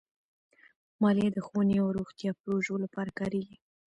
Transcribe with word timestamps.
مالیه 1.01 1.29
د 1.33 1.37
ښوونې 1.45 1.75
او 1.83 1.87
روغتیا 1.97 2.31
پروژو 2.41 2.75
لپاره 2.83 3.11
کارېږي. 3.19 3.55